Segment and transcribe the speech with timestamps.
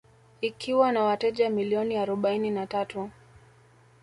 [0.41, 3.09] Ikiwa na wateja milioni arobaini na tatu